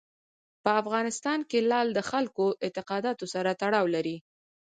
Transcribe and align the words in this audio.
په 0.63 0.69
افغانستان 0.81 1.39
کې 1.49 1.59
لعل 1.69 1.89
د 1.93 1.99
خلکو 2.11 2.45
د 2.51 2.55
اعتقاداتو 2.65 3.25
سره 3.33 3.49
تړاو 3.61 3.85
لري. 3.95 4.17